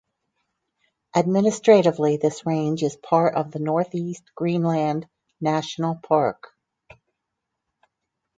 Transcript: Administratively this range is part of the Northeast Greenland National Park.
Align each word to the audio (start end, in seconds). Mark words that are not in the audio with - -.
Administratively 1.15 2.17
this 2.17 2.43
range 2.43 2.81
is 2.81 2.95
part 2.95 3.35
of 3.35 3.51
the 3.51 3.59
Northeast 3.59 4.23
Greenland 4.33 5.07
National 5.39 5.93
Park. 5.93 6.55